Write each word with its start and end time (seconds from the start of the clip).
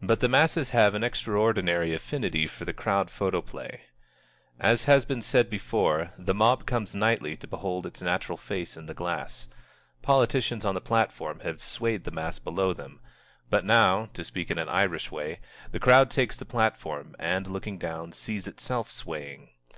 But 0.00 0.20
the 0.20 0.30
masses 0.30 0.70
have 0.70 0.94
an 0.94 1.04
extraordinary 1.04 1.92
affinity 1.92 2.46
for 2.46 2.64
the 2.64 2.72
Crowd 2.72 3.10
Photoplay. 3.10 3.82
As 4.58 4.84
has 4.86 5.04
been 5.04 5.20
said 5.20 5.50
before, 5.50 6.10
the 6.16 6.32
mob 6.32 6.64
comes 6.64 6.94
nightly 6.94 7.36
to 7.36 7.46
behold 7.46 7.84
its 7.84 8.00
natural 8.00 8.38
face 8.38 8.78
in 8.78 8.86
the 8.86 8.94
glass. 8.94 9.46
Politicians 10.00 10.64
on 10.64 10.74
the 10.74 10.80
platform 10.80 11.40
have 11.40 11.60
swayed 11.60 12.04
the 12.04 12.10
mass 12.10 12.38
below 12.38 12.72
them. 12.72 13.00
But 13.50 13.66
now, 13.66 14.06
to 14.14 14.24
speak 14.24 14.50
in 14.50 14.56
an 14.56 14.70
Irish 14.70 15.10
way, 15.10 15.38
the 15.70 15.78
crowd 15.80 16.08
takes 16.10 16.38
the 16.38 16.46
platform, 16.46 17.14
and 17.18 17.46
looking 17.46 17.76
down, 17.76 18.12
sees 18.12 18.46
itself 18.46 18.90
swaying. 18.90 19.50